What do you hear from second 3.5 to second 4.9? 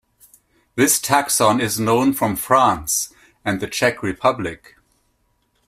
the Czech Republic.